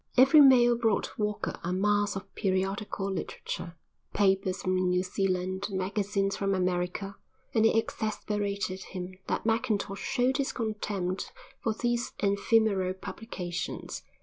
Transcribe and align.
Every 0.17 0.41
mail 0.41 0.75
brought 0.75 1.19
Walker 1.19 1.59
a 1.63 1.71
mass 1.71 2.15
of 2.15 2.33
periodical 2.33 3.11
literature, 3.11 3.75
papers 4.15 4.63
from 4.63 4.77
New 4.89 5.03
Zealand 5.03 5.67
and 5.69 5.77
magazines 5.77 6.35
from 6.35 6.55
America, 6.55 7.17
and 7.53 7.67
it 7.67 7.75
exasperated 7.75 8.81
him 8.81 9.19
that 9.27 9.45
Mackintosh 9.45 10.01
showed 10.03 10.37
his 10.37 10.53
contempt 10.53 11.31
for 11.59 11.73
these 11.75 12.13
ephemeral 12.19 12.95
publications. 12.95 14.01